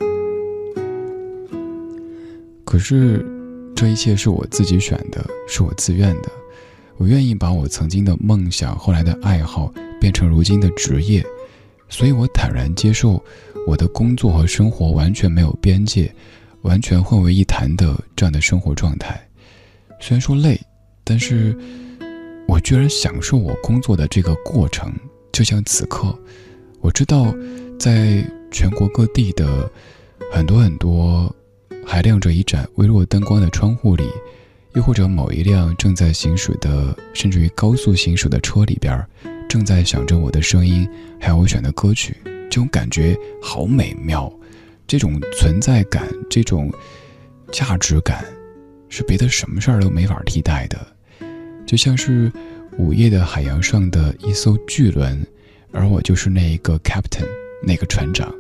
[2.63, 3.25] 可是
[3.75, 6.31] 这一切是我自己选的，是我自愿的，
[6.95, 11.21] 我愿意把我曾经的梦想、后来的爱好变成如今的职业，
[11.89, 13.21] 所以我坦然接受
[13.67, 16.09] 我的工作和生活完全没有边界。
[16.66, 19.22] 完全混为一谈的这样的生活状态，
[19.99, 20.59] 虽然说累，
[21.03, 21.55] 但是
[22.47, 24.91] 我居然享受我工作的这个过程。
[25.32, 26.18] 就像此刻，
[26.82, 27.32] 我知道，
[27.78, 29.70] 在全国各地的
[30.32, 31.34] 很多很多
[31.86, 34.09] 还亮着一盏微弱灯光的窗户里，
[34.74, 39.05] 又或者某一辆正在行驶的，甚至于高速行驶的车里边，
[39.47, 40.89] 正在响着我的声音，
[41.20, 44.34] 还有我选的歌曲，这种感觉好美妙。
[44.88, 46.71] 这种存在感，这种
[47.51, 48.23] 价值感，
[48.88, 50.77] 是别的什么事儿都没法替代的。
[51.65, 52.31] 就像是
[52.77, 55.25] 午夜的海洋上的一艘巨轮，
[55.71, 57.25] 而我就是那一个 captain，
[57.63, 58.31] 那个船长。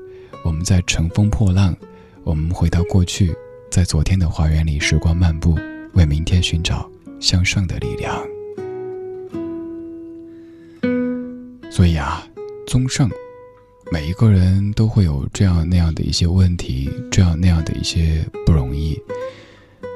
[0.43, 1.75] 我们在乘风破浪，
[2.23, 3.35] 我们回到过去，
[3.71, 5.57] 在昨天的花园里时光漫步，
[5.93, 6.87] 为明天寻找
[7.19, 8.23] 向上的力量。
[11.71, 12.23] 所以啊，
[12.67, 13.09] 综上。
[13.91, 18.99] 每一个人都会有这样那样的一些问题，这样那样的一些不容易，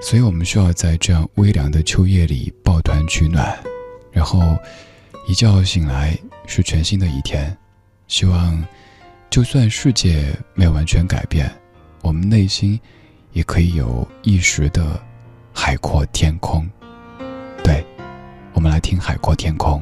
[0.01, 3.57] 所以我们需要在这样微凉的秋夜里抱团取暖，
[4.11, 4.57] 然后
[5.27, 7.55] 一觉醒来是全新的一天。
[8.07, 8.63] 希望，
[9.29, 11.51] 就算世界没有完全改变，
[12.01, 12.79] 我们内心
[13.33, 15.01] 也可以有一时的
[15.51, 16.67] 海阔天空。
[17.63, 17.83] 对，
[18.53, 19.81] 我们来听《海阔天空》。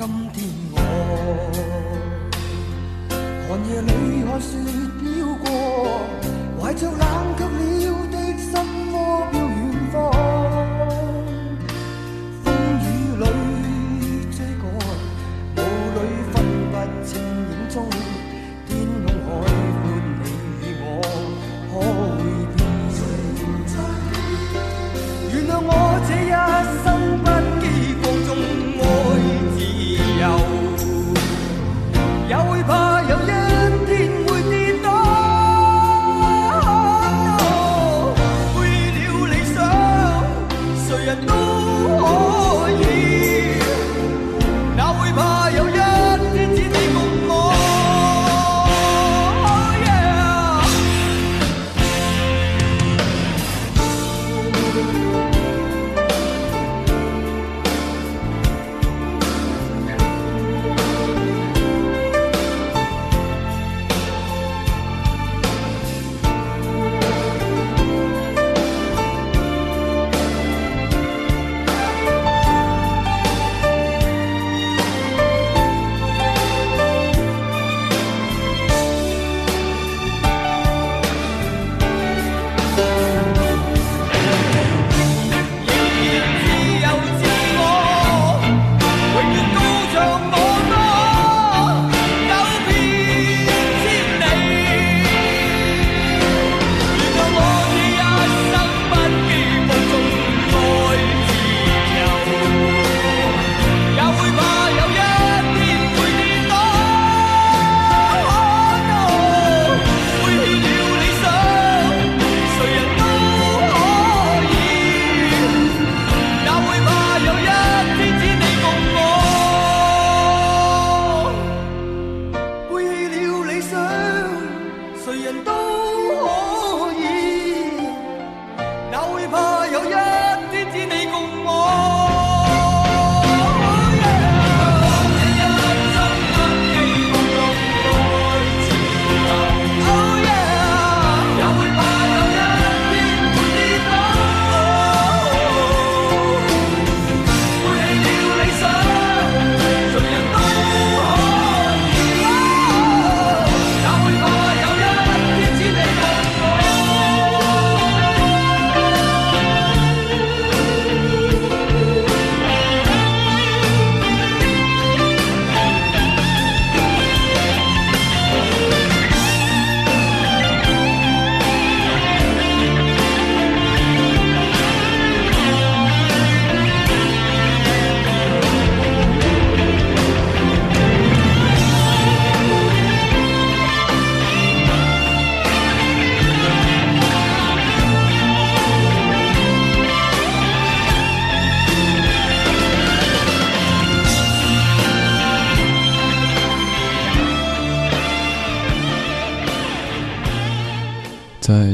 [0.00, 0.80] 今天我
[3.46, 3.92] 寒夜里
[4.24, 4.48] 看雪
[4.96, 5.04] 飘
[5.44, 5.44] 过，
[6.58, 7.04] 怀着冷
[7.36, 7.48] 却了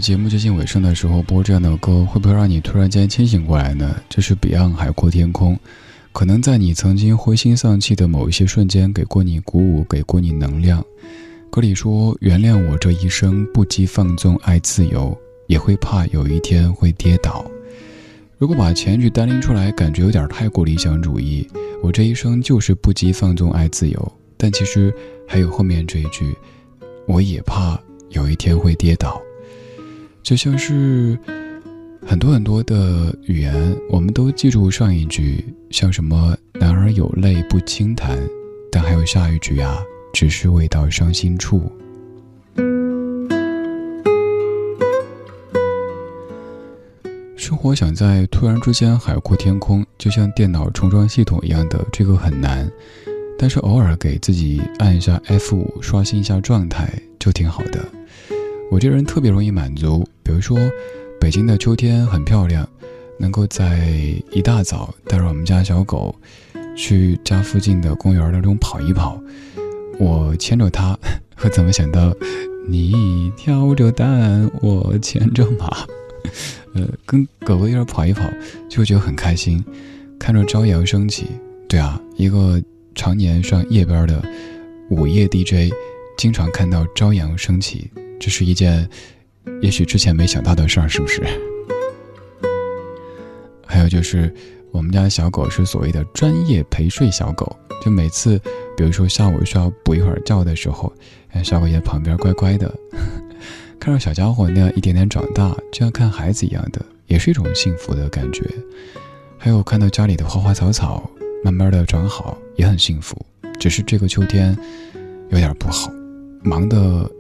[0.07, 4.01] 节目接近尾声的时候播这样的歌，会不会让你突然间清醒过来呢？
[4.09, 5.57] 这是 Beyond《海阔天空》，
[6.13, 10.81] 可能在你曾经灰心丧气的某一些瞬间，给过你鼓舞，给过你能量。
[11.51, 17.45] 歌里说：“原谅我这一生不羁放纵爱自由，也会怕有一天会跌倒。”
[18.39, 21.45] 如果把前一句单拎出来，感觉有点太过理想主义。
[21.83, 24.95] 我这一生就是不羁放纵爱自由，但其实
[25.27, 26.33] 还有后面这一句
[27.09, 27.77] ：“我也怕
[28.11, 29.21] 有一天会跌倒。”
[30.27, 31.17] 就像是
[32.05, 33.55] 很多很多的语言，
[33.89, 38.19] 我们都记住上一句，像什么“男儿有泪不轻弹”，
[38.73, 39.79] 但还有下一句啊
[40.13, 41.71] ，“只是未到伤心处”。
[47.37, 52.69] 生活想在突然之间海阔天空，就像电脑重装系统一样的，这个很难。
[53.39, 57.79] 但是偶尔给自己按一下 F 五，刷新一下状态，就挺好的。
[58.69, 60.59] 我这人特别容易满足，比如说，
[61.21, 62.69] 北京的秋天很漂亮，
[63.19, 63.89] 能够在
[64.33, 66.15] 一大早带着我们家小狗，
[66.77, 69.19] 去家附近的公园当中跑一跑，
[70.01, 70.99] 我牵着它，
[71.43, 72.13] 我怎么想到，
[72.69, 75.87] 你挑着担，我牵着马，
[76.75, 78.29] 呃，跟狗狗一块跑一跑，
[78.69, 79.65] 就觉得很开心，
[80.19, 81.27] 看着朝阳升起，
[81.69, 82.61] 对啊，一个
[82.97, 84.23] 常年上夜班的
[84.91, 85.73] 午夜 DJ，
[86.19, 87.89] 经常看到朝阳升起。
[88.19, 88.89] 这是一件，
[89.61, 91.23] 也许之前没想到的事儿，是不是？
[93.67, 94.33] 还有就是，
[94.71, 98.39] 我们家小狗是所谓的专业陪睡小狗，就每次，
[98.77, 100.93] 比如说下午需要补一会儿觉的时候，
[101.45, 102.73] 小狗也在旁边乖乖的，
[103.79, 108.43] 看着小家伙那样一点点长大，就像看孩子一样的，也是一种幸福的感觉。
[109.37, 111.09] 还有看到家里的花花草草
[111.45, 113.17] 慢慢的长好，也很幸福。
[113.61, 114.57] 只是这个秋天
[115.31, 115.91] 有点不好，
[116.43, 117.11] 忙的。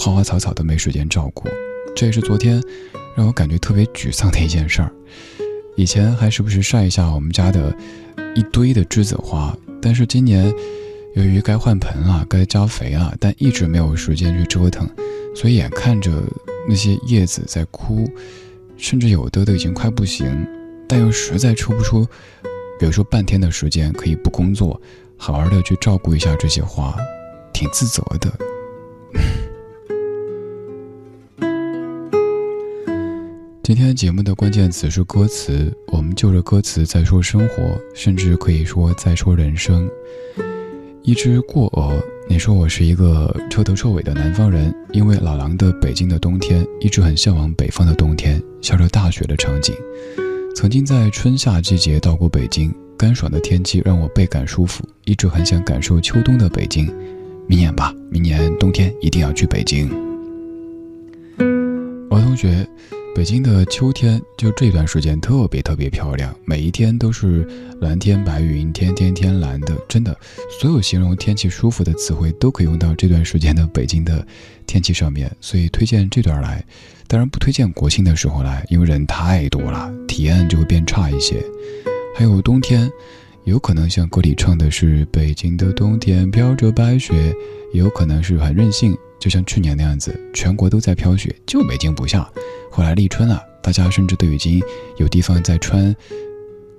[0.00, 1.46] 花花草草都没时间照顾，
[1.94, 2.58] 这也是昨天
[3.14, 4.90] 让我感觉特别沮丧的一件事儿。
[5.76, 7.76] 以前还时不时晒一下我们家的
[8.34, 10.50] 一堆的栀子花，但是今年
[11.16, 14.88] 由于该换盆了、该加肥了，但一直没有时间去折腾，
[15.36, 16.10] 所以眼看着
[16.66, 18.08] 那些叶子在枯，
[18.78, 20.48] 甚至有的都已经快不行，
[20.88, 22.06] 但又实在抽不出，
[22.78, 24.80] 比如说半天的时间可以不工作，
[25.18, 26.96] 好好的去照顾一下这些花，
[27.52, 28.32] 挺自责的。
[33.70, 39.88] 今天节目的关键词是歌词，我们就着歌词在说生活，甚至可以说在说人生。
[41.04, 49.72] 一只过鹅，你说我是一个彻头彻尾的南方人，因为老狼的北京的冬天，一直很向往北方的冬天，下着大雪的场景。
[50.56, 56.92] 曾经在春夏季节到过北京，干爽的天气让我倍感舒服，一直很想感受秋冬的北京。
[57.46, 60.09] 明年吧，明年冬天一定要去北京。
[62.10, 62.66] 王同学。
[63.12, 67.44] 北京的秋天就这段时间特别特别漂亮，每一天都是
[67.80, 70.16] 蓝天白云，天天天蓝的，真的，
[70.60, 74.24] 所有形容天气舒服的词汇都可以用到这段时间的北京的
[74.64, 76.64] 天气上面，所以推荐这段来。
[77.08, 81.44] 当然不推荐国庆的时候来，因为人太多了，体验就会变差一些。
[82.16, 82.88] 还有冬天，
[83.42, 87.34] 有可能像歌里唱的是北京的冬天飘着白雪，
[87.72, 88.96] 也有可能是很任性。
[89.20, 92.26] 就像去年那样子，全国都在飘雪，就北京不下。
[92.70, 94.60] 后来立春了，大家甚至都已经
[94.96, 95.94] 有地方在穿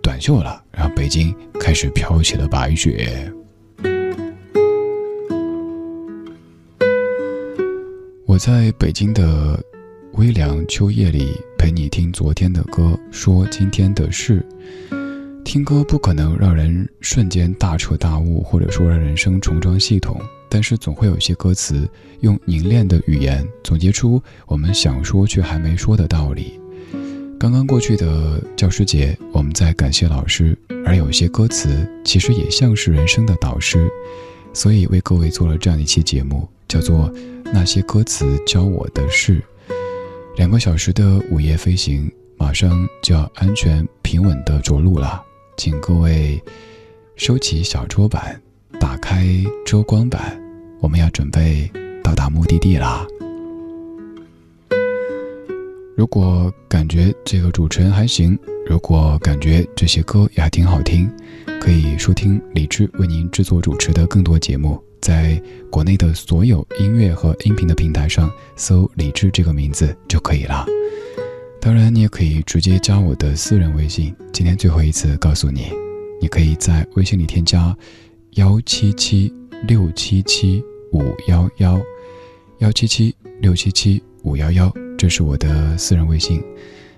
[0.02, 3.32] 短袖了，然后北京开始飘起了白雪。
[8.26, 9.64] 我在北京的
[10.14, 14.44] 微凉秋夜里陪你听昨天的歌，说今天的事。
[15.44, 20.20] 听歌不可能让人瞬间大彻大悟，或者说让人生重装系统。
[20.54, 21.90] 但是总会有一些歌词，
[22.20, 26.60] 用凝练的语言总结出我们想说却还没说的道理。
[27.40, 33.90] 刚刚过去的教师节，我们在感谢老师，而有些歌词其实也像是人生的导师，
[34.54, 37.10] 所以为各位做了这样一期节目，叫做
[37.46, 39.42] 《那些歌词教我的事》。
[40.36, 45.24] 两个小时的午夜飞行，马上就要安全平稳的着陆了，
[45.56, 46.44] 请各位
[47.16, 48.40] 收起小桌板，
[48.80, 49.26] 打开
[49.66, 50.41] 遮光板。
[50.82, 51.70] 我们要准备
[52.04, 53.06] 到达目的地啦！
[55.96, 61.08] 如果感觉这个主持人还行，如果感觉这些歌也还挺好听，
[61.62, 64.82] 可以收听李志为您制作主持的更多节目。
[65.00, 70.66] 在国内的所有音乐和音频的平台上搜“李志”这个名字就可以了。
[71.60, 74.16] 当然，你也可以直接加我的私人微信。
[74.34, 75.72] 今天最后一次告诉你，
[76.20, 77.76] 你可以在微信里添加
[78.32, 79.32] 幺七七
[79.68, 80.64] 六七七。
[80.92, 81.80] 五幺幺
[82.60, 84.72] 幺七七六七七五幺幺。
[84.98, 86.44] 这是我的私人微信，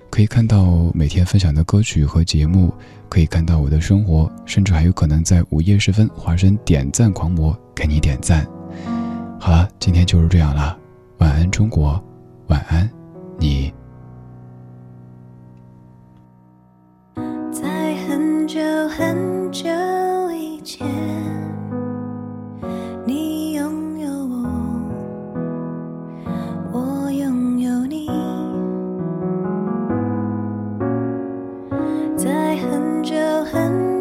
[0.09, 2.73] 可以看到每天分享的歌曲和节目，
[3.07, 8.45] 可以看到我的生活，甚至还有可能在午夜时分化身点赞狂魔给你点赞。
[9.39, 10.77] 好了，今天就是这样了，
[11.19, 12.03] 晚安中国，
[12.47, 12.89] 晚安
[13.39, 13.73] 你。
[17.51, 19.69] 在很久很久
[20.31, 21.32] 以前。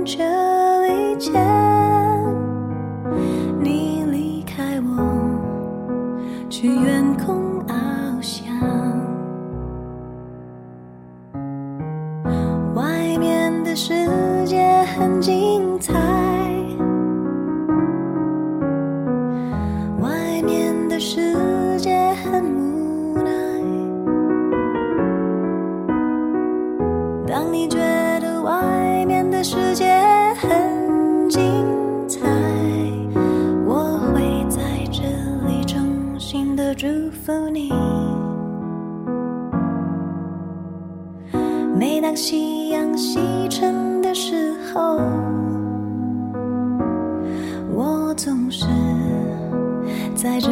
[0.05, 0.18] 这
[0.88, 1.30] 一切
[3.61, 8.44] 你离开我去远空翱翔。
[12.74, 13.94] 外面的世
[14.44, 15.41] 界很静
[42.97, 44.99] 西沉的时候，
[47.70, 48.66] 我总是
[50.14, 50.51] 在这